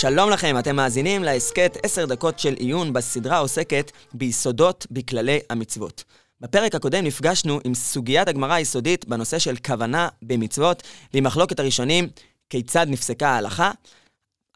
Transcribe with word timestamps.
שלום 0.00 0.30
לכם, 0.30 0.58
אתם 0.58 0.76
מאזינים 0.76 1.24
להסכת 1.24 1.76
10 1.82 2.06
דקות 2.06 2.38
של 2.38 2.54
עיון 2.54 2.92
בסדרה 2.92 3.36
העוסקת 3.36 3.92
ביסודות 4.14 4.86
בכללי 4.90 5.38
המצוות. 5.50 6.04
בפרק 6.40 6.74
הקודם 6.74 7.04
נפגשנו 7.04 7.60
עם 7.64 7.74
סוגיית 7.74 8.28
הגמרא 8.28 8.52
היסודית 8.52 9.04
בנושא 9.08 9.38
של 9.38 9.56
כוונה 9.66 10.08
במצוות, 10.22 10.82
ועם 11.14 11.24
מחלוקת 11.24 11.60
הראשונים 11.60 12.08
כיצד 12.50 12.86
נפסקה 12.88 13.28
ההלכה. 13.28 13.70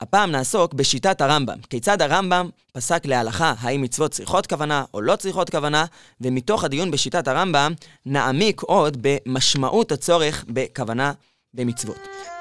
הפעם 0.00 0.30
נעסוק 0.30 0.74
בשיטת 0.74 1.20
הרמב"ם. 1.20 1.58
כיצד 1.70 2.02
הרמב"ם 2.02 2.48
פסק 2.72 3.06
להלכה 3.06 3.54
האם 3.58 3.82
מצוות 3.82 4.10
צריכות 4.10 4.46
כוונה 4.46 4.84
או 4.94 5.00
לא 5.00 5.16
צריכות 5.16 5.50
כוונה, 5.50 5.84
ומתוך 6.20 6.64
הדיון 6.64 6.90
בשיטת 6.90 7.28
הרמב"ם 7.28 7.72
נעמיק 8.06 8.60
עוד 8.60 8.96
במשמעות 9.00 9.92
הצורך 9.92 10.44
בכוונה 10.48 11.12
במצוות. 11.54 12.33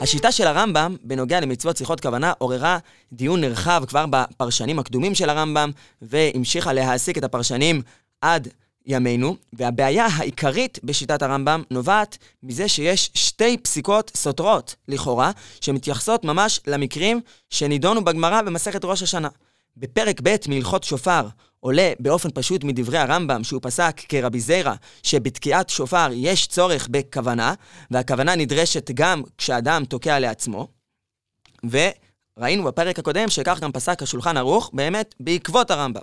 השיטה 0.00 0.32
של 0.32 0.46
הרמב"ם 0.46 0.96
בנוגע 1.02 1.40
למצוות 1.40 1.76
צריכות 1.76 2.00
כוונה 2.00 2.32
עוררה 2.38 2.78
דיון 3.12 3.40
נרחב 3.40 3.84
כבר 3.88 4.04
בפרשנים 4.10 4.78
הקדומים 4.78 5.14
של 5.14 5.30
הרמב"ם, 5.30 5.70
והמשיכה 6.02 6.72
להעסיק 6.72 7.18
את 7.18 7.24
הפרשנים 7.24 7.82
עד 8.20 8.48
ימינו, 8.86 9.36
והבעיה 9.52 10.06
העיקרית 10.06 10.78
בשיטת 10.84 11.22
הרמב"ם 11.22 11.62
נובעת 11.70 12.18
מזה 12.42 12.68
שיש 12.68 13.10
שתי 13.14 13.56
פסיקות 13.58 14.10
סותרות, 14.14 14.74
לכאורה, 14.88 15.30
שמתייחסות 15.60 16.24
ממש 16.24 16.60
למקרים 16.66 17.20
שנידונו 17.50 18.04
בגמרא 18.04 18.42
במסכת 18.42 18.84
ראש 18.84 19.02
השנה. 19.02 19.28
בפרק 19.76 20.20
ב' 20.22 20.36
מהלכות 20.48 20.84
שופר 20.84 21.28
עולה 21.60 21.92
באופן 22.00 22.28
פשוט 22.34 22.64
מדברי 22.64 22.98
הרמב"ם, 22.98 23.44
שהוא 23.44 23.60
פסק 23.62 24.00
כרבי 24.08 24.40
זיירא, 24.40 24.74
שבתקיעת 25.02 25.68
שופר 25.68 26.08
יש 26.12 26.46
צורך 26.46 26.88
בכוונה, 26.90 27.54
והכוונה 27.90 28.36
נדרשת 28.36 28.90
גם 28.94 29.22
כשאדם 29.38 29.84
תוקע 29.84 30.18
לעצמו. 30.18 30.68
וראינו 31.70 32.64
בפרק 32.64 32.98
הקודם 32.98 33.28
שכך 33.28 33.60
גם 33.60 33.72
פסק 33.72 34.02
השולחן 34.02 34.36
ערוך, 34.36 34.70
באמת 34.72 35.14
בעקבות 35.20 35.70
הרמב"ם. 35.70 36.02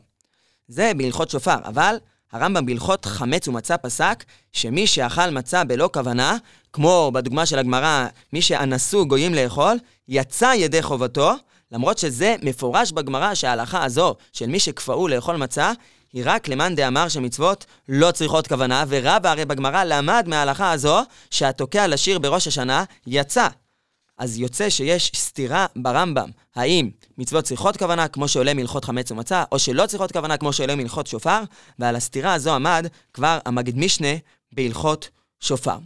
זה 0.68 0.92
בהלכות 0.98 1.30
שופר, 1.30 1.58
אבל 1.66 1.98
הרמב"ם 2.32 2.66
בהלכות 2.66 3.06
חמץ 3.06 3.48
ומצה 3.48 3.78
פסק 3.78 4.24
שמי 4.54 4.88
שאכל 4.88 5.30
מצה 5.30 5.64
בלא 5.64 5.90
כוונה, 5.94 6.38
כמו 6.74 7.12
בדוגמה 7.14 7.46
של 7.46 7.60
הגמרא, 7.60 8.08
מי 8.34 8.42
שאנסו 8.42 9.08
גויים 9.08 9.34
לאכול, 9.34 9.78
יצא 10.08 10.54
ידי 10.56 10.82
חובתו, 10.82 11.34
למרות 11.72 11.98
שזה 11.98 12.36
מפורש 12.42 12.92
בגמרא 12.92 13.34
שההלכה 13.34 13.84
הזו 13.84 14.16
של 14.34 14.48
מי 14.48 14.60
שכפאו 14.60 15.08
לאכול 15.08 15.36
מצה, 15.36 15.72
היא 16.14 16.24
רק 16.26 16.48
למאן 16.48 16.76
דאמר 16.76 17.08
שמצוות 17.08 17.66
לא 17.90 18.12
צריכות 18.12 18.48
כוונה, 18.48 18.84
ורבא 18.88 19.30
הרי 19.30 19.46
בגמרא 19.46 19.84
למד 19.84 20.26
מההלכה 20.28 20.72
הזו 20.72 21.00
שהתוקע 21.30 21.88
לשיר 21.88 22.20
בראש 22.20 22.48
השנה 22.48 22.84
יצא. 23.08 23.48
אז 24.18 24.38
יוצא 24.38 24.70
שיש 24.70 25.12
סתירה 25.16 25.66
ברמב"ם, 25.76 26.30
האם 26.56 26.90
מצוות 27.18 27.44
צריכות 27.44 27.78
כוונה, 27.78 28.08
כמו 28.08 28.28
שעולה 28.28 28.54
מהלכות 28.54 28.86
חמץ 28.86 29.12
ומצה, 29.12 29.44
או 29.52 29.60
שלא 29.60 29.86
צריכות 29.86 30.12
כוונה, 30.12 30.38
כמו 30.38 30.54
שעולה 30.54 30.76
מהלכות 30.76 31.08
שופר, 31.08 31.42
ועל 31.80 31.96
הסתירה 31.96 32.34
הזו 32.34 32.56
עמד 32.56 32.88
כבר 33.14 33.40
המגיד 33.46 33.78
משנה 33.78 34.14
בהלכות 34.52 35.10
שופר. 35.40 35.78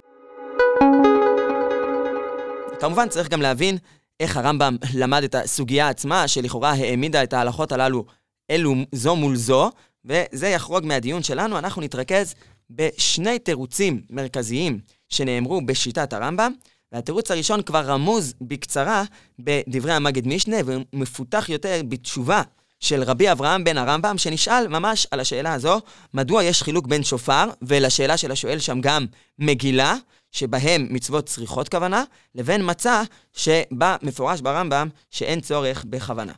כמובן 2.80 3.10
צריך 3.10 3.30
גם 3.30 3.42
להבין 3.42 3.78
איך 4.20 4.38
הרמב"ם 4.38 4.78
למד 4.94 5.24
את 5.24 5.36
הסוגיה 5.36 5.90
עצמה, 5.90 6.28
שלכאורה 6.28 6.72
העמידה 6.72 7.24
את 7.24 7.34
ההלכות 7.34 7.72
הללו 7.72 8.06
אלו 8.52 8.76
זו 8.92 9.16
מול 9.16 9.36
זו, 9.36 9.72
וזה 10.06 10.48
יחרוג 10.48 10.86
מהדיון 10.86 11.24
שלנו. 11.24 11.58
אנחנו 11.58 11.82
נתרכז 11.82 12.36
בשני 12.70 13.40
תירוצים 13.40 14.02
מרכזיים 14.10 14.80
שנאמרו 15.10 15.62
בשיטת 15.66 16.14
הרמב"ם. 16.14 16.54
והתירוץ 16.92 17.32
הראשון 17.32 17.62
כבר 17.62 17.82
רמוז 17.86 18.34
בקצרה 18.42 19.04
בדברי 19.40 19.94
המגד 19.94 20.28
משנה, 20.28 20.58
ומפותח 20.66 21.50
יותר 21.50 21.82
בתשובה 21.90 22.42
של 22.80 23.04
רבי 23.04 23.32
אברהם 23.32 23.64
בן 23.64 23.78
הרמב"ם, 23.78 24.18
שנשאל 24.18 24.68
ממש 24.68 25.08
על 25.12 25.20
השאלה 25.20 25.54
הזו, 25.54 25.82
מדוע 26.14 26.44
יש 26.44 26.64
חילוק 26.64 26.88
בין 26.88 27.04
שופר, 27.04 27.50
ולשאלה 27.62 28.18
של 28.18 28.32
השואל 28.32 28.60
שם 28.60 28.82
גם 28.82 29.06
מגילה, 29.40 29.96
שבהם 30.32 30.88
מצוות 30.90 31.26
צריכות 31.26 31.70
כוונה, 31.70 32.04
לבין 32.36 32.70
מצה, 32.70 33.02
שבה 33.34 33.96
מפורש 34.02 34.42
ברמב"ם 34.42 34.90
שאין 35.12 35.42
צורך 35.42 35.86
בכוונה. 35.90 36.34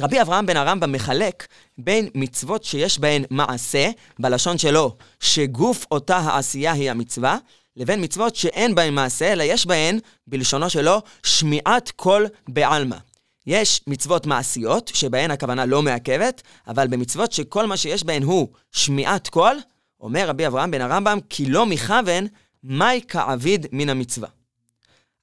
רבי 0.00 0.20
אברהם 0.20 0.46
בן 0.46 0.56
הרמב"ם 0.56 0.92
מחלק 0.92 1.46
בין 1.78 2.08
מצוות 2.14 2.64
שיש 2.64 2.98
בהן 2.98 3.24
מעשה, 3.30 3.90
בלשון 4.18 4.58
שלו, 4.58 4.96
שגוף 5.20 5.86
אותה 5.90 6.16
העשייה 6.16 6.72
היא 6.72 6.90
המצווה, 6.90 7.38
לבין 7.76 8.04
מצוות 8.04 8.36
שאין 8.36 8.74
בהן 8.74 8.94
מעשה, 8.94 9.32
אלא 9.32 9.42
יש 9.42 9.66
בהן, 9.66 9.98
בלשונו 10.26 10.70
שלו, 10.70 11.02
שמיעת 11.22 11.90
קול 11.96 12.26
בעלמא. 12.48 12.96
יש 13.46 13.80
מצוות 13.86 14.26
מעשיות, 14.26 14.90
שבהן 14.94 15.30
הכוונה 15.30 15.66
לא 15.66 15.82
מעכבת, 15.82 16.42
אבל 16.68 16.86
במצוות 16.86 17.32
שכל 17.32 17.66
מה 17.66 17.76
שיש 17.76 18.04
בהן 18.04 18.22
הוא 18.22 18.48
שמיעת 18.72 19.28
קול, 19.28 19.58
אומר 20.00 20.28
רבי 20.28 20.46
אברהם 20.46 20.70
בן 20.70 20.80
הרמב"ם, 20.80 21.18
כי 21.30 21.46
לא 21.46 21.66
מכוון, 21.66 22.26
מהי 22.62 23.00
כעביד 23.08 23.66
מן 23.72 23.88
המצווה. 23.88 24.28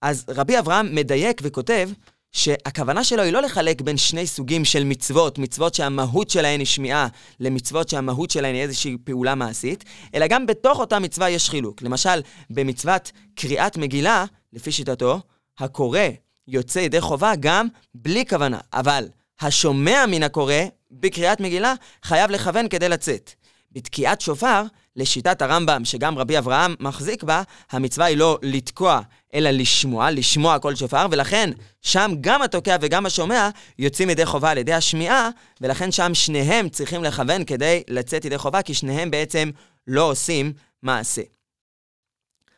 אז 0.02 0.26
רבי 0.30 0.60
אברהם 0.60 0.96
מדייק 0.96 1.42
וכותב 1.44 1.90
שהכוונה 2.32 3.04
שלו 3.04 3.24
היא 3.24 3.34
לא 3.34 3.42
לחלק 3.42 3.82
בין 3.82 3.98
שני 3.98 4.28
סוגים 4.28 4.66
של 4.66 4.84
מצוות, 4.84 5.38
מצוות 5.38 5.74
שהמהות 5.74 6.30
שלהן 6.30 6.60
היא 6.60 6.68
שמיעה, 6.68 7.08
למצוות 7.40 7.90
שהמהות 7.90 8.30
שלהן 8.30 8.56
היא 8.56 8.62
איזושהי 8.62 8.98
פעולה 9.04 9.36
מעשית, 9.36 9.84
אלא 10.16 10.28
גם 10.28 10.46
בתוך 10.46 10.80
אותה 10.80 11.00
מצווה 11.00 11.30
יש 11.30 11.50
חילוק. 11.50 11.82
למשל, 11.82 12.22
במצוות 12.50 13.12
קריאת 13.36 13.78
מגילה, 13.78 14.26
לפי 14.54 14.72
שיטתו, 14.72 15.20
הקורא 15.59 16.00
יוצא 16.48 16.80
ידי 16.80 17.02
חובה 17.02 17.34
גם 17.40 17.68
בלי 17.96 18.26
כוונה, 18.26 18.59
אבל 18.74 19.08
השומע 19.42 20.06
מן 20.06 20.24
הקורא 20.24 20.54
בקריאת 20.92 21.40
מגילה 21.40 21.74
חייב 22.04 22.32
לכוון 22.32 22.68
כדי 22.68 22.90
לצאת. 22.90 23.32
בתקיעת 23.72 24.22
שופר, 24.22 24.63
לשיטת 24.95 25.41
הרמב"ם, 25.41 25.85
שגם 25.85 26.17
רבי 26.17 26.38
אברהם 26.38 26.75
מחזיק 26.79 27.23
בה, 27.23 27.41
המצווה 27.72 28.05
היא 28.05 28.17
לא 28.17 28.39
לתקוע, 28.41 29.01
אלא 29.33 29.50
לשמוע, 29.50 30.11
לשמוע 30.11 30.59
כל 30.59 30.75
שופר, 30.75 31.05
ולכן 31.11 31.50
שם 31.81 32.11
גם 32.22 32.41
התוקע 32.41 32.78
וגם 32.81 33.05
השומע 33.05 33.50
יוצאים 33.79 34.09
ידי 34.09 34.25
חובה 34.25 34.51
על 34.51 34.57
ידי 34.57 34.73
השמיעה, 34.73 35.29
ולכן 35.61 35.91
שם 35.91 36.13
שניהם 36.13 36.69
צריכים 36.69 37.03
לכוון 37.03 37.44
כדי 37.44 37.83
לצאת 37.88 38.25
ידי 38.25 38.38
חובה, 38.38 38.61
כי 38.61 38.73
שניהם 38.73 39.11
בעצם 39.11 39.50
לא 39.88 40.11
עושים 40.11 40.53
מעשה. 40.84 41.22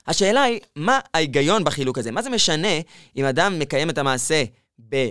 השאלה 0.07 0.43
היא, 0.43 0.59
מה 0.75 0.99
ההיגיון 1.13 1.63
בחילוק 1.63 1.97
הזה? 1.97 2.11
מה 2.11 2.21
זה 2.21 2.29
משנה 2.29 2.79
אם 3.17 3.25
אדם 3.25 3.59
מקיים 3.59 3.89
את 3.89 3.97
המעשה 3.97 4.43
ב... 4.89 5.09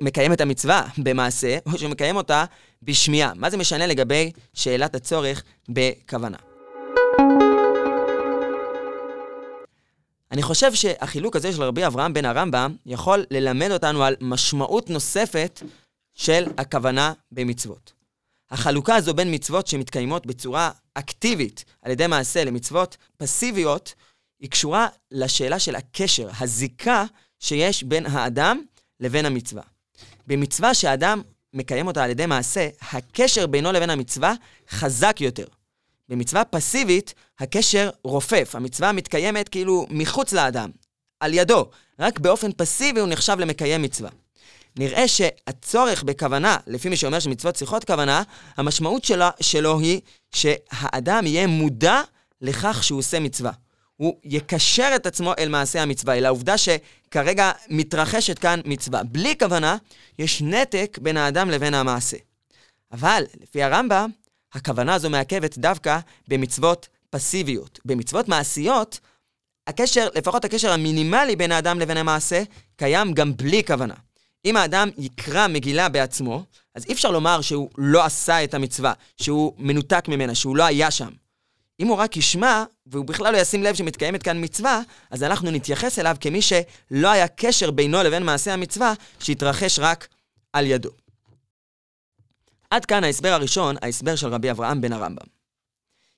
מקיים 0.00 0.32
את 0.32 0.40
המצווה 0.40 0.86
במעשה, 0.98 1.58
או 1.66 1.78
שהוא 1.78 1.90
מקיים 1.90 2.16
אותה 2.16 2.44
בשמיעה? 2.82 3.32
מה 3.34 3.50
זה 3.50 3.56
משנה 3.56 3.86
לגבי 3.86 4.32
שאלת 4.54 4.94
הצורך 4.94 5.42
בכוונה? 5.68 6.36
אני 10.32 10.42
חושב 10.42 10.74
שהחילוק 10.74 11.36
הזה 11.36 11.52
של 11.52 11.62
רבי 11.62 11.86
אברהם 11.86 12.12
בן 12.14 12.24
הרמב"ם 12.24 12.76
יכול 12.86 13.24
ללמד 13.30 13.70
אותנו 13.70 14.04
על 14.04 14.16
משמעות 14.20 14.90
נוספת 14.90 15.62
של 16.14 16.46
הכוונה 16.58 17.12
במצוות. 17.32 17.92
החלוקה 18.50 18.96
הזו 18.96 19.14
בין 19.14 19.34
מצוות 19.34 19.66
שמתקיימות 19.66 20.26
בצורה 20.26 20.70
אקטיבית 20.94 21.64
על 21.82 21.90
ידי 21.90 22.06
מעשה 22.06 22.44
למצוות 22.44 22.96
פסיביות, 23.16 23.94
היא 24.40 24.50
קשורה 24.50 24.86
לשאלה 25.10 25.58
של 25.58 25.76
הקשר, 25.76 26.28
הזיקה 26.40 27.04
שיש 27.38 27.82
בין 27.82 28.06
האדם 28.06 28.62
לבין 29.00 29.26
המצווה. 29.26 29.62
במצווה 30.28 30.74
שאדם 30.74 31.22
מקיים 31.54 31.86
אותה 31.86 32.04
על 32.04 32.10
ידי 32.10 32.26
מעשה, 32.26 32.68
הקשר 32.92 33.46
בינו 33.46 33.72
לבין 33.72 33.90
המצווה 33.90 34.34
חזק 34.70 35.20
יותר. 35.20 35.44
במצווה 36.08 36.44
פסיבית, 36.44 37.14
הקשר 37.38 37.90
רופף. 38.04 38.50
המצווה 38.54 38.92
מתקיימת 38.92 39.48
כאילו 39.48 39.86
מחוץ 39.90 40.32
לאדם, 40.32 40.70
על 41.20 41.34
ידו. 41.34 41.66
רק 41.98 42.18
באופן 42.18 42.52
פסיבי 42.56 43.00
הוא 43.00 43.08
נחשב 43.08 43.36
למקיים 43.38 43.82
מצווה. 43.82 44.10
נראה 44.78 45.08
שהצורך 45.08 46.02
בכוונה, 46.02 46.56
לפי 46.66 46.88
מי 46.88 46.96
שאומר 46.96 47.18
שמצוות 47.18 47.54
צריכות 47.54 47.84
כוונה, 47.84 48.22
המשמעות 48.56 49.04
שלו, 49.04 49.26
שלו 49.40 49.80
היא 49.80 50.00
שהאדם 50.34 51.26
יהיה 51.26 51.46
מודע 51.46 52.00
לכך 52.40 52.84
שהוא 52.84 52.98
עושה 52.98 53.20
מצווה. 53.20 53.52
הוא 53.98 54.16
יקשר 54.24 54.92
את 54.96 55.06
עצמו 55.06 55.32
אל 55.38 55.48
מעשה 55.48 55.82
המצווה, 55.82 56.14
אל 56.14 56.26
העובדה 56.26 56.54
שכרגע 56.58 57.52
מתרחשת 57.68 58.38
כאן 58.38 58.60
מצווה. 58.64 59.02
בלי 59.02 59.34
כוונה, 59.38 59.76
יש 60.18 60.42
נתק 60.42 60.98
בין 61.02 61.16
האדם 61.16 61.50
לבין 61.50 61.74
המעשה. 61.74 62.16
אבל, 62.92 63.24
לפי 63.40 63.62
הרמב"ם, 63.62 64.10
הכוונה 64.52 64.94
הזו 64.94 65.10
מעכבת 65.10 65.58
דווקא 65.58 65.98
במצוות 66.28 66.88
פסיביות. 67.10 67.80
במצוות 67.84 68.28
מעשיות, 68.28 69.00
הקשר, 69.66 70.08
לפחות 70.14 70.44
הקשר 70.44 70.72
המינימלי 70.72 71.36
בין 71.36 71.52
האדם 71.52 71.80
לבין 71.80 71.96
המעשה, 71.96 72.42
קיים 72.76 73.12
גם 73.12 73.36
בלי 73.36 73.64
כוונה. 73.64 73.94
אם 74.44 74.56
האדם 74.56 74.88
יקרא 74.98 75.48
מגילה 75.48 75.88
בעצמו, 75.88 76.44
אז 76.74 76.84
אי 76.86 76.92
אפשר 76.92 77.10
לומר 77.10 77.40
שהוא 77.40 77.70
לא 77.78 78.04
עשה 78.04 78.44
את 78.44 78.54
המצווה, 78.54 78.92
שהוא 79.16 79.52
מנותק 79.58 80.04
ממנה, 80.08 80.34
שהוא 80.34 80.56
לא 80.56 80.64
היה 80.64 80.90
שם. 80.90 81.10
אם 81.80 81.86
הוא 81.86 81.96
רק 81.96 82.16
ישמע, 82.16 82.64
והוא 82.86 83.04
בכלל 83.04 83.32
לא 83.32 83.38
ישים 83.38 83.62
לב 83.62 83.74
שמתקיימת 83.74 84.22
כאן 84.22 84.44
מצווה, 84.44 84.82
אז 85.10 85.22
אנחנו 85.22 85.50
נתייחס 85.50 85.98
אליו 85.98 86.16
כמי 86.20 86.42
שלא 86.42 87.08
היה 87.08 87.28
קשר 87.28 87.70
בינו 87.70 88.02
לבין 88.02 88.22
מעשה 88.22 88.52
המצווה, 88.52 88.94
שהתרחש 89.20 89.78
רק 89.78 90.08
על 90.52 90.66
ידו. 90.66 90.90
עד 92.70 92.84
כאן 92.84 93.04
ההסבר 93.04 93.28
הראשון, 93.28 93.76
ההסבר 93.82 94.16
של 94.16 94.28
רבי 94.28 94.50
אברהם 94.50 94.80
בן 94.80 94.92
הרמב"ם. 94.92 95.26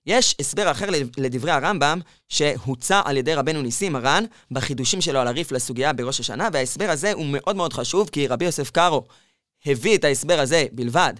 יש 0.06 0.36
הסבר 0.40 0.70
אחר 0.70 0.86
לדברי 1.16 1.50
הרמב"ם, 1.50 2.00
שהוצע 2.28 3.02
על 3.04 3.16
ידי 3.16 3.34
רבנו 3.34 3.62
ניסים 3.62 3.92
מרן, 3.92 4.24
בחידושים 4.50 5.00
שלו 5.00 5.20
על 5.20 5.28
הריף 5.28 5.52
לסוגיה 5.52 5.92
בראש 5.92 6.20
השנה, 6.20 6.48
וההסבר 6.52 6.90
הזה 6.90 7.12
הוא 7.12 7.26
מאוד 7.26 7.56
מאוד 7.56 7.72
חשוב, 7.72 8.10
כי 8.12 8.26
רבי 8.26 8.44
יוסף 8.44 8.70
קארו 8.70 9.06
הביא 9.66 9.96
את 9.96 10.04
ההסבר 10.04 10.40
הזה 10.40 10.66
בלבד 10.72 11.14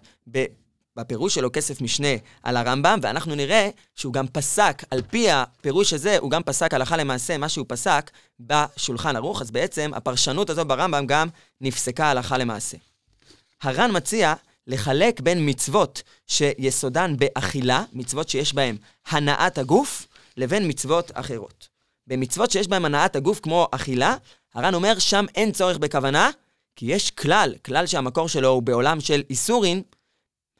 בפירוש 1.01 1.35
שלו 1.35 1.51
כסף 1.53 1.81
משנה 1.81 2.09
על 2.43 2.57
הרמב"ם, 2.57 2.99
ואנחנו 3.03 3.35
נראה 3.35 3.69
שהוא 3.97 4.13
גם 4.13 4.27
פסק, 4.29 4.83
על 4.91 5.03
פי 5.03 5.31
הפירוש 5.31 5.93
הזה, 5.93 6.19
הוא 6.19 6.31
גם 6.31 6.43
פסק 6.43 6.75
הלכה 6.75 6.97
למעשה 6.97 7.39
מה 7.39 7.49
שהוא 7.49 7.67
פסק 7.69 8.11
בשולחן 8.41 9.17
ערוך, 9.17 9.43
אז 9.43 9.51
בעצם 9.51 9.91
הפרשנות 9.95 10.51
הזו 10.51 10.65
ברמב"ם 10.65 11.07
גם 11.07 11.29
נפסקה 11.61 12.11
הלכה 12.11 12.39
למעשה. 12.39 12.77
הר"ן 13.63 13.97
מציע 13.97 14.35
לחלק 14.67 15.21
בין 15.21 15.49
מצוות 15.49 16.03
שיסודן 16.27 17.15
באכילה, 17.17 17.85
מצוות 17.93 18.29
שיש 18.29 18.55
בהן 18.55 18.77
הנעת 19.09 19.59
הגוף, 19.59 20.07
לבין 20.37 20.69
מצוות 20.69 21.11
אחרות. 21.15 21.69
במצוות 22.07 22.51
שיש 22.51 22.69
בהן 22.69 22.85
הנעת 22.85 23.17
הגוף 23.17 23.41
כמו 23.41 23.69
אכילה, 23.71 24.17
הר"ן 24.55 24.75
אומר 24.75 24.99
שם 24.99 25.25
אין 25.35 25.53
צורך 25.53 25.79
בכוונה, 25.79 26.31
כי 26.77 26.87
יש 26.87 27.11
כלל, 27.11 27.55
כלל 27.65 27.87
שהמקור 27.87 28.29
שלו 28.29 28.49
הוא 28.49 28.63
בעולם 28.63 29.01
של 29.01 29.23
איסורין, 29.31 29.83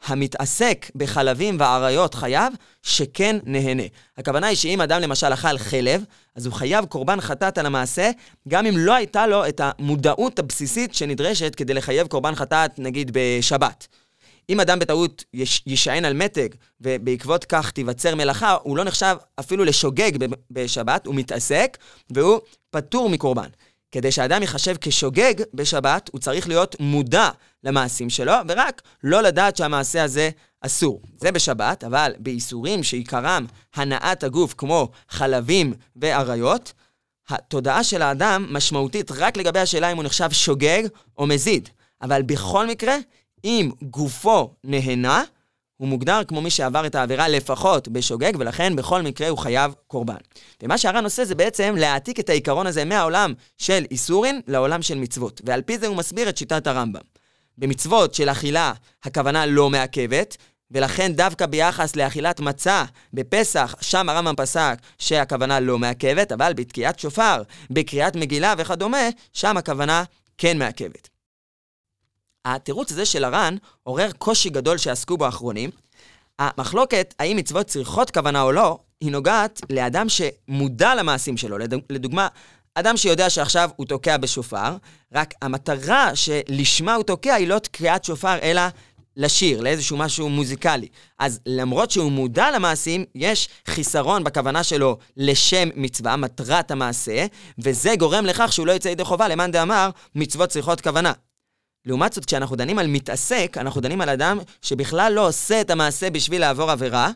המתעסק 0.05 0.91
בחלבים 0.95 1.57
ועריות 1.61 2.15
חייב, 2.15 2.53
שכן 2.83 3.37
נהנה. 3.45 3.83
הכוונה 4.19 4.47
היא 4.47 4.57
שאם 4.57 4.81
אדם 4.81 5.01
למשל 5.01 5.33
אכל 5.33 5.59
חלב, 5.59 6.05
אז 6.37 6.47
הוא 6.47 6.55
חייב 6.55 6.85
קורבן 6.85 7.21
חטאת 7.21 7.59
על 7.59 7.67
המעשה, 7.67 8.11
גם 8.49 8.67
אם 8.67 8.75
לא 8.77 8.95
הייתה 8.95 9.27
לו 9.27 9.49
את 9.49 9.61
המודעות 9.65 10.39
הבסיסית 10.39 10.95
שנדרשת 10.95 11.55
כדי 11.55 11.75
לחייב 11.75 12.07
קורבן 12.07 12.35
חטאת, 12.35 12.79
נגיד 12.79 13.11
בשבת. 13.15 13.87
אם 14.51 14.61
אדם 14.61 14.79
בטעות 14.79 15.25
יש, 15.35 15.63
יישען 15.67 16.05
על 16.05 16.13
מתג, 16.13 16.49
ובעקבות 16.81 17.45
כך 17.45 17.71
תיווצר 17.71 18.15
מלאכה, 18.15 18.57
הוא 18.63 18.77
לא 18.77 18.85
נחשב 18.85 19.17
אפילו 19.41 19.65
לשוגג 19.65 20.13
בשבת, 20.51 21.07
הוא 21.07 21.15
מתעסק, 21.15 21.79
והוא 22.11 22.41
פטור 22.71 23.11
מקורבן. 23.11 23.49
כדי 23.93 24.13
שאדם 24.13 24.43
ייחשב 24.43 24.77
כשוגג 24.81 25.35
בשבת, 25.55 26.11
הוא 26.13 26.21
צריך 26.21 26.49
להיות 26.49 26.77
מודע 26.81 27.31
למעשים 27.65 28.11
שלו, 28.11 28.33
ורק 28.49 28.83
לא 29.05 29.23
לדעת 29.23 29.57
שהמעשה 29.57 30.05
הזה 30.05 30.31
אסור. 30.61 31.03
זה 31.21 31.33
בשבת, 31.33 31.85
אבל 31.85 32.13
באיסורים 32.19 32.83
שעיקרם 32.83 33.47
הנעת 33.75 34.25
הגוף, 34.25 34.55
כמו 34.59 34.89
חלבים 35.09 35.73
ואריות, 35.97 36.73
התודעה 37.29 37.85
של 37.85 38.03
האדם 38.03 38.47
משמעותית 38.51 39.11
רק 39.11 39.37
לגבי 39.37 39.59
השאלה 39.59 39.93
אם 39.93 39.97
הוא 39.97 40.05
נחשב 40.05 40.31
שוגג 40.33 40.83
או 41.19 41.27
מזיד. 41.27 41.69
אבל 42.03 42.23
בכל 42.23 42.67
מקרה, 42.67 42.97
אם 43.45 43.71
גופו 43.83 44.55
נהנה, 44.65 45.25
הוא 45.81 45.89
מוגדר 45.89 46.25
כמו 46.29 46.41
מי 46.41 46.51
שעבר 46.51 46.87
את 46.87 46.95
העבירה 46.95 47.29
לפחות 47.29 47.89
בשוגג, 47.89 48.33
ולכן 48.39 48.77
בכל 48.77 49.03
מקרה 49.03 49.29
הוא 49.29 49.39
חייב 49.39 49.75
קורבן. 49.87 50.17
ומה 50.63 50.79
שהר"ן 50.79 51.05
עושה 51.05 51.25
זה 51.25 51.35
בעצם 51.35 51.75
להעתיק 51.79 52.21
את 52.21 52.31
העיקרון 52.31 52.67
הזה 52.67 52.85
מהעולם 52.85 53.35
של 53.59 53.85
איסורין 53.91 54.41
לעולם 54.47 54.83
של 54.83 54.99
מצוות. 54.99 55.41
ועל 55.45 55.63
פי 55.63 55.79
זה 55.79 55.87
הוא 55.87 55.97
מסביר 55.97 56.29
את 56.29 56.37
שיטת 56.37 56.67
הרמב"ם. 56.67 57.01
במצוות 57.59 58.15
של 58.15 58.29
אכילה 58.29 58.73
הכוונה 59.05 59.47
לא 59.47 59.71
מעכבת, 59.71 60.37
ולכן 60.71 61.13
דווקא 61.13 61.47
ביחס 61.47 61.97
לאכילת 61.97 62.41
מצה 62.41 62.85
בפסח, 63.15 63.75
שם 63.81 64.09
הרמב"ם 64.09 64.35
פסק 64.37 64.79
שהכוונה 64.99 65.61
לא 65.61 65.79
מעכבת, 65.79 66.33
אבל 66.33 66.53
בתקיעת 66.53 66.99
שופר, 66.99 67.43
בקריאת 67.71 68.17
מגילה 68.17 68.55
וכדומה, 68.59 69.09
שם 69.33 69.57
הכוונה 69.57 70.05
כן 70.39 70.59
מעכבת. 70.59 71.09
התירוץ 72.45 72.93
הזה 72.93 73.05
של 73.05 73.25
הר"ן 73.25 73.57
עורר 73.83 74.11
קושי 74.19 74.51
גדול 74.51 74.79
שעסקו 74.79 75.17
בו 75.17 75.25
האחרונים. 75.25 75.71
המחלוקת, 76.39 77.15
האם 77.19 77.37
מצוות 77.37 77.67
צריכות 77.67 78.11
כוונה 78.11 78.43
או 78.43 78.53
לא, 78.53 78.79
היא 79.01 79.13
נוגעת 79.13 79.61
לאדם 79.71 80.07
שמודע 80.09 80.95
למעשים 80.95 81.37
שלו. 81.37 81.59
לדוגמה, 81.91 82.29
אדם 82.75 82.97
שיודע 82.97 83.31
שעכשיו 83.31 83.71
הוא 83.77 83.87
תוקע 83.87 84.17
בשופר, 84.17 84.77
רק 85.15 85.35
המטרה 85.43 86.11
שלשמה 86.15 86.95
הוא 86.95 87.05
תוקע 87.05 87.35
היא 87.35 87.49
לא 87.49 87.59
תקיעת 87.59 88.05
שופר, 88.05 88.39
אלא 88.43 88.63
לשיר, 89.17 89.61
לאיזשהו 89.61 89.97
משהו 89.97 90.29
מוזיקלי. 90.29 90.89
אז 91.19 91.41
למרות 91.47 91.91
שהוא 91.91 92.13
מודע 92.13 92.51
למעשים, 92.51 93.05
יש 93.15 93.49
חיסרון 93.67 94.25
בכוונה 94.25 94.63
שלו 94.63 94.99
לשם 95.17 95.69
מצווה, 95.77 96.17
מטרת 96.17 96.71
המעשה, 96.71 97.27
וזה 97.59 97.95
גורם 97.99 98.27
לכך 98.27 98.53
שהוא 98.53 98.67
לא 98.67 98.73
יצא 98.73 98.89
ידי 98.89 99.05
חובה, 99.05 99.29
למאן 99.29 99.51
דאמר, 99.51 99.91
מצוות 100.15 100.49
צריכות 100.49 100.81
כוונה. 100.81 101.13
לעומת 101.87 102.13
זאת, 102.13 102.25
כשאנחנו 102.25 102.57
דנים 102.57 102.79
על 102.79 102.87
מתעסק, 102.87 103.57
אנחנו 103.61 103.81
דנים 103.81 104.01
על 104.01 104.09
אדם 104.09 104.39
שבכלל 104.63 105.13
לא 105.13 105.29
עושה 105.29 105.61
את 105.61 105.71
המעשה 105.71 106.11
בשביל 106.11 106.41
לעבור 106.41 106.71
עבירה, 106.71 107.11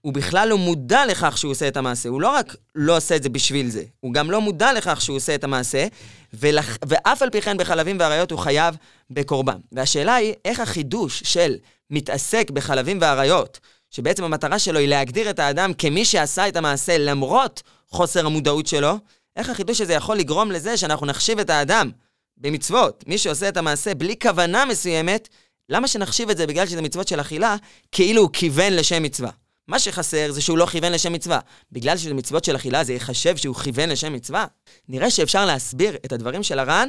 הוא 0.00 0.12
בכלל 0.12 0.48
לא 0.48 0.58
מודע 0.58 1.06
לכך 1.06 1.38
שהוא 1.38 1.50
עושה 1.50 1.68
את 1.68 1.76
המעשה. 1.76 2.08
הוא 2.08 2.20
לא 2.20 2.28
רק 2.28 2.56
לא 2.74 2.96
עושה 2.96 3.16
את 3.16 3.22
זה 3.22 3.28
בשביל 3.28 3.70
זה, 3.70 3.82
הוא 4.00 4.12
גם 4.12 4.30
לא 4.30 4.40
מודע 4.40 4.72
לכך 4.72 5.00
שהוא 5.00 5.16
עושה 5.16 5.34
את 5.34 5.44
המעשה, 5.44 5.86
ולח... 6.34 6.78
ואף 6.88 7.22
על 7.22 7.30
פי 7.30 7.42
כן 7.42 7.56
בחלבים 7.56 7.96
ואריות 8.00 8.30
הוא 8.30 8.38
חייב 8.38 8.76
בקורבן. 9.10 9.58
והשאלה 9.72 10.14
היא, 10.14 10.34
איך 10.44 10.60
החידוש 10.60 11.22
של 11.24 11.56
מתעסק 11.90 12.50
בחלבים 12.50 12.98
ואריות, 13.00 13.60
שבעצם 13.90 14.24
המטרה 14.24 14.58
שלו 14.58 14.78
היא 14.78 14.88
להגדיר 14.88 15.30
את 15.30 15.38
האדם 15.38 15.74
כמי 15.74 16.04
שעשה 16.04 16.48
את 16.48 16.56
המעשה 16.56 16.98
למרות 16.98 17.62
חוסר 17.88 18.26
המודעות 18.26 18.66
שלו, 18.66 18.98
איך 19.36 19.50
החידוש 19.50 19.80
הזה 19.80 19.92
יכול 19.92 20.16
לגרום 20.16 20.52
לזה 20.52 20.76
שאנחנו 20.76 21.06
נחשיב 21.06 21.38
את 21.38 21.50
האדם 21.50 21.90
במצוות, 22.38 23.04
מי 23.06 23.18
שעושה 23.18 23.48
את 23.48 23.56
המעשה 23.56 23.94
בלי 23.94 24.14
כוונה 24.22 24.64
מסוימת, 24.64 25.28
למה 25.68 25.88
שנחשיב 25.88 26.30
את 26.30 26.36
זה 26.36 26.46
בגלל 26.46 26.66
שזה 26.66 26.82
מצוות 26.82 27.08
של 27.08 27.20
אכילה, 27.20 27.56
כאילו 27.92 28.22
הוא 28.22 28.30
כיוון 28.32 28.72
לשם 28.72 29.02
מצווה? 29.02 29.30
מה 29.68 29.78
שחסר 29.78 30.32
זה 30.32 30.40
שהוא 30.40 30.58
לא 30.58 30.66
כיוון 30.66 30.92
לשם 30.92 31.12
מצווה. 31.12 31.38
בגלל 31.72 31.96
שזה 31.96 32.14
מצוות 32.14 32.44
של 32.44 32.56
אכילה, 32.56 32.84
זה 32.84 32.92
ייחשב 32.92 33.36
שהוא 33.36 33.54
כיוון 33.54 33.88
לשם 33.88 34.12
מצווה? 34.12 34.46
נראה 34.88 35.10
שאפשר 35.10 35.46
להסביר 35.46 35.96
את 36.04 36.12
הדברים 36.12 36.42
של 36.42 36.58
הר"ן 36.58 36.88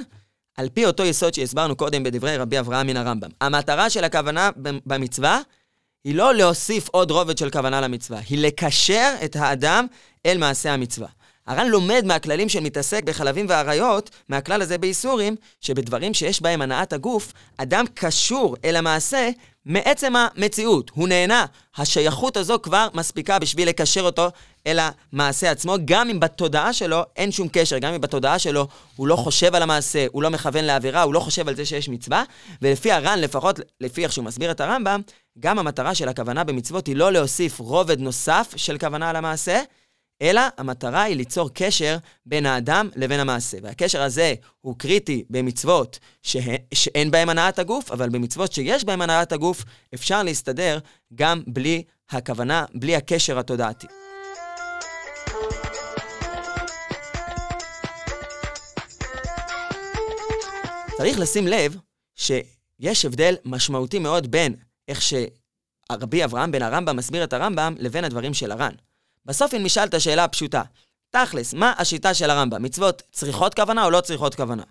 על 0.57 0.69
פי 0.69 0.85
אותו 0.85 1.05
יסוד 1.05 1.33
שהסברנו 1.33 1.75
קודם 1.75 2.03
בדברי 2.03 2.37
רבי 2.37 2.59
אברהם 2.59 2.87
מן 2.87 2.97
הרמב"ם. 2.97 3.29
המטרה 3.41 3.89
של 3.89 4.03
הכוונה 4.03 4.49
במצווה 4.85 5.41
היא 6.03 6.15
לא 6.15 6.33
להוסיף 6.33 6.89
עוד 6.89 7.11
רובד 7.11 7.37
של 7.37 7.49
כוונה 7.49 7.81
למצווה, 7.81 8.19
היא 8.29 8.37
לקשר 8.37 9.13
את 9.25 9.35
האדם 9.35 9.87
אל 10.25 10.37
מעשה 10.37 10.73
המצווה. 10.73 11.07
הר"ן 11.47 11.67
לומד 11.67 12.03
מהכללים 12.05 12.49
של 12.49 12.59
מתעסק 12.59 13.03
בחלבים 13.03 13.45
ואריות, 13.49 14.09
מהכלל 14.29 14.61
הזה 14.61 14.77
באיסורים, 14.77 15.35
שבדברים 15.61 16.13
שיש 16.13 16.41
בהם 16.41 16.61
הנעת 16.61 16.93
הגוף, 16.93 17.33
אדם 17.57 17.85
קשור 17.93 18.55
אל 18.65 18.75
המעשה 18.75 19.29
מעצם 19.65 20.13
המציאות. 20.15 20.91
הוא 20.93 21.07
נהנה. 21.07 21.45
השייכות 21.77 22.37
הזו 22.37 22.59
כבר 22.63 22.87
מספיקה 22.93 23.39
בשביל 23.39 23.69
לקשר 23.69 24.01
אותו 24.01 24.29
אל 24.67 24.79
המעשה 24.79 25.51
עצמו, 25.51 25.75
גם 25.85 26.09
אם 26.09 26.19
בתודעה 26.19 26.73
שלו 26.73 27.01
אין 27.15 27.31
שום 27.31 27.47
קשר, 27.51 27.77
גם 27.77 27.93
אם 27.93 28.01
בתודעה 28.01 28.39
שלו 28.39 28.67
הוא 28.95 29.07
לא 29.07 29.15
חושב 29.15 29.55
על 29.55 29.63
המעשה, 29.63 30.05
הוא 30.11 30.23
לא 30.23 30.29
מכוון 30.29 30.65
לעבירה, 30.65 31.01
הוא 31.01 31.13
לא 31.13 31.19
חושב 31.19 31.47
על 31.47 31.55
זה 31.55 31.65
שיש 31.65 31.89
מצווה, 31.89 32.23
ולפי 32.61 32.91
הר"ן, 32.91 33.19
לפחות 33.19 33.59
לפי 33.81 34.03
איך 34.03 34.13
שהוא 34.13 34.25
מסביר 34.25 34.51
את 34.51 34.61
הרמב"ם, 34.61 35.01
גם 35.39 35.59
המטרה 35.59 35.95
של 35.95 36.09
הכוונה 36.09 36.43
במצוות 36.43 36.87
היא 36.87 36.95
לא 36.95 37.11
להוסיף 37.11 37.59
רובד 37.59 37.99
נוסף 37.99 38.53
של 38.55 38.77
כוונה 38.77 39.09
על 39.09 39.15
המעשה, 39.15 39.61
אלא 40.21 40.41
המטרה 40.57 41.03
היא 41.03 41.15
ליצור 41.15 41.49
קשר 41.53 41.97
בין 42.25 42.45
האדם 42.45 42.89
לבין 42.95 43.19
המעשה. 43.19 43.57
והקשר 43.61 44.01
הזה 44.01 44.33
הוא 44.61 44.75
קריטי 44.77 45.23
במצוות. 45.29 45.99
שאין 46.73 47.11
בהן 47.11 47.29
הנעת 47.29 47.59
הגוף, 47.59 47.91
אבל 47.91 48.09
במצוות 48.09 48.53
שיש 48.53 48.83
בהן 48.83 49.01
הנעת 49.01 49.31
הגוף, 49.31 49.63
אפשר 49.93 50.23
להסתדר 50.23 50.79
גם 51.15 51.43
בלי 51.47 51.83
הכוונה, 52.09 52.65
בלי 52.75 52.95
הקשר 52.95 53.39
התודעתי. 53.39 53.87
צריך 60.97 61.19
לשים 61.19 61.47
לב 61.47 61.77
שיש 62.15 63.05
הבדל 63.05 63.35
משמעותי 63.45 63.99
מאוד 63.99 64.31
בין 64.31 64.55
איך 64.87 65.01
שרבי 65.01 66.23
אברהם 66.23 66.51
בן 66.51 66.61
הרמב"ם 66.61 66.95
מסביר 66.95 67.23
את 67.23 67.33
הרמב"ם 67.33 67.75
לבין 67.77 68.03
הדברים 68.03 68.33
של 68.33 68.51
הר"ן. 68.51 68.73
בסוף 69.27 69.53
אם 69.53 69.63
נשאל 69.63 69.83
את 69.83 69.93
השאלה 69.93 70.23
הפשוטה, 70.23 70.61
תכלס, 71.09 71.53
מה 71.53 71.73
השיטה 71.77 72.13
של 72.13 72.29
הרמב"ם? 72.29 72.63
מצוות 72.63 73.03
צריכות 73.11 73.53
כוונה 73.53 73.85
או 73.85 73.89
לא 73.89 74.01
צריכות 74.01 74.35
כוונה? 74.35 74.63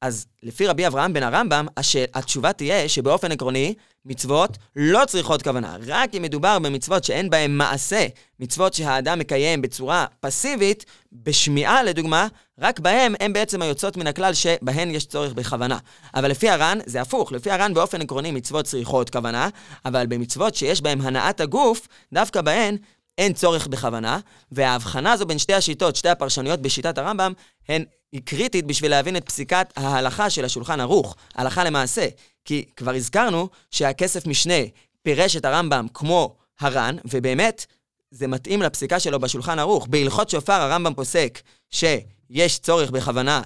אז 0.00 0.26
לפי 0.42 0.66
רבי 0.66 0.86
אברהם 0.86 1.12
בן 1.12 1.22
הרמב"ם, 1.22 1.66
הש... 1.76 1.96
התשובה 1.96 2.52
תהיה 2.52 2.88
שבאופן 2.88 3.32
עקרוני, 3.32 3.74
מצוות 4.04 4.58
לא 4.76 5.04
צריכות 5.06 5.42
כוונה. 5.42 5.76
רק 5.86 6.14
אם 6.14 6.22
מדובר 6.22 6.58
במצוות 6.58 7.04
שאין 7.04 7.30
בהן 7.30 7.50
מעשה, 7.50 8.06
מצוות 8.40 8.74
שהאדם 8.74 9.18
מקיים 9.18 9.62
בצורה 9.62 10.06
פסיבית, 10.20 10.84
בשמיעה 11.12 11.82
לדוגמה, 11.82 12.28
רק 12.58 12.80
בהן 12.80 13.14
הן 13.20 13.32
בעצם 13.32 13.62
היוצאות 13.62 13.96
מן 13.96 14.06
הכלל 14.06 14.34
שבהן 14.34 14.90
יש 14.90 15.06
צורך 15.06 15.32
בכוונה. 15.32 15.78
אבל 16.14 16.30
לפי 16.30 16.50
הר"ן, 16.50 16.78
זה 16.86 17.00
הפוך. 17.00 17.32
לפי 17.32 17.50
הר"ן 17.50 17.74
באופן 17.74 18.02
עקרוני 18.02 18.30
מצוות 18.30 18.64
צריכות 18.64 19.10
כוונה, 19.10 19.48
אבל 19.84 20.06
במצוות 20.06 20.54
שיש 20.54 20.80
בהן 20.80 21.00
הנעת 21.00 21.40
הגוף, 21.40 21.88
דווקא 22.12 22.40
בהן 22.40 22.76
אין 23.18 23.32
צורך 23.32 23.66
בכוונה, 23.66 24.18
וההבחנה 24.52 25.12
הזו 25.12 25.26
בין 25.26 25.38
שתי 25.38 25.54
השיטות, 25.54 25.96
שתי 25.96 26.08
הפרשנויות 26.08 26.60
בשיטת 26.62 26.98
הרמב"ם, 26.98 27.32
הן 27.68 27.84
קריטית 28.24 28.66
בשביל 28.66 28.90
להבין 28.90 29.16
את 29.16 29.26
פסיקת 29.26 29.72
ההלכה 29.76 30.30
של 30.30 30.44
השולחן 30.44 30.80
ערוך, 30.80 31.16
הלכה 31.34 31.64
למעשה. 31.64 32.08
כי 32.44 32.64
כבר 32.76 32.94
הזכרנו 32.94 33.48
שהכסף 33.70 34.26
משנה 34.26 34.54
פירש 35.02 35.36
את 35.36 35.44
הרמב"ם 35.44 35.86
כמו 35.94 36.36
הר"ן, 36.60 36.96
ובאמת, 37.04 37.66
זה 38.10 38.26
מתאים 38.26 38.62
לפסיקה 38.62 39.00
שלו 39.00 39.20
בשולחן 39.20 39.58
ערוך. 39.58 39.86
בהלכות 39.86 40.30
שופר 40.30 40.52
הרמב"ם 40.52 40.94
פוסק 40.94 41.40
שיש 41.70 42.58
צורך 42.58 42.90
בכוונה, 42.90 43.42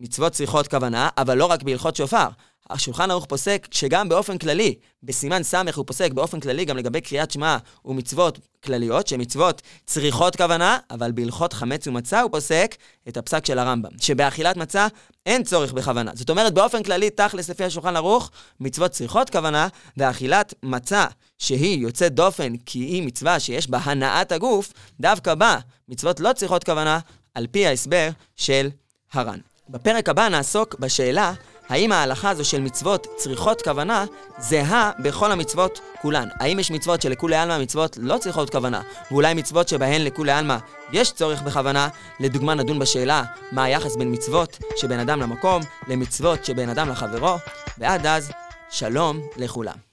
מצוות 0.00 0.32
צריכות 0.32 0.68
כוונה, 0.68 1.08
אבל 1.18 1.38
לא 1.38 1.46
רק 1.46 1.62
בהלכות 1.62 1.96
שופר. 1.96 2.28
השולחן 2.70 3.10
ערוך 3.10 3.26
פוסק 3.26 3.68
שגם 3.70 4.08
באופן 4.08 4.38
כללי, 4.38 4.74
בסימן 5.02 5.42
ס' 5.42 5.54
הוא 5.74 5.84
פוסק 5.86 6.12
באופן 6.12 6.40
כללי 6.40 6.64
גם 6.64 6.76
לגבי 6.76 7.00
קריאת 7.00 7.30
שמע 7.30 7.56
ומצוות 7.84 8.38
כלליות, 8.64 9.06
שמצוות 9.06 9.62
צריכות 9.86 10.36
כוונה, 10.36 10.78
אבל 10.90 11.12
בהלכות 11.12 11.52
חמץ 11.52 11.86
ומצה 11.86 12.20
הוא 12.20 12.30
פוסק 12.30 12.76
את 13.08 13.16
הפסק 13.16 13.46
של 13.46 13.58
הרמב"ם, 13.58 13.90
שבאכילת 14.00 14.56
מצה 14.56 14.86
אין 15.26 15.44
צורך 15.44 15.72
בכוונה. 15.72 16.10
זאת 16.14 16.30
אומרת, 16.30 16.54
באופן 16.54 16.82
כללי, 16.82 17.10
תכלס 17.10 17.50
לפי 17.50 17.64
השולחן 17.64 17.96
ערוך, 17.96 18.30
מצוות 18.60 18.90
צריכות 18.90 19.30
כוונה, 19.30 19.68
ואכילת 19.96 20.54
מצה, 20.62 21.04
שהיא 21.38 21.78
יוצאת 21.78 22.14
דופן 22.14 22.56
כי 22.56 22.78
היא 22.78 23.02
מצווה 23.02 23.40
שיש 23.40 23.70
בה 23.70 23.78
הנעת 23.78 24.32
הגוף, 24.32 24.72
דווקא 25.00 25.34
בה 25.34 25.58
מצוות 25.88 26.20
לא 26.20 26.32
צריכות 26.32 26.64
כוונה, 26.64 26.98
על 27.34 27.46
פי 27.46 27.66
ההסבר 27.66 28.10
של 28.36 28.68
הר"ן. 29.12 29.38
בפרק 29.70 30.08
הבא 30.08 30.28
נעסוק 30.28 30.74
בשאלה 30.78 31.32
האם 31.68 31.92
ההלכה 31.92 32.30
הזו 32.30 32.44
של 32.44 32.60
מצוות 32.60 33.06
צריכות 33.16 33.62
כוונה 33.62 34.04
זהה 34.38 34.90
בכל 34.98 35.32
המצוות 35.32 35.80
כולן? 36.02 36.28
האם 36.40 36.58
יש 36.58 36.70
מצוות 36.70 37.02
שלכולי 37.02 37.36
עלמא 37.36 37.52
המצוות 37.52 37.98
לא 38.00 38.18
צריכות 38.18 38.50
כוונה, 38.50 38.82
ואולי 39.10 39.34
מצוות 39.34 39.68
שבהן 39.68 40.02
לכולי 40.02 40.32
עלמא 40.32 40.56
יש 40.92 41.12
צורך 41.12 41.42
בכוונה? 41.42 41.88
לדוגמה 42.20 42.54
נדון 42.54 42.78
בשאלה 42.78 43.22
מה 43.52 43.64
היחס 43.64 43.96
בין 43.96 44.12
מצוות 44.12 44.58
שבין 44.76 45.00
אדם 45.00 45.20
למקום 45.20 45.62
למצוות 45.88 46.44
שבין 46.44 46.68
אדם 46.68 46.88
לחברו, 46.88 47.36
ועד 47.78 48.06
אז, 48.06 48.30
שלום 48.70 49.20
לכולם. 49.36 49.87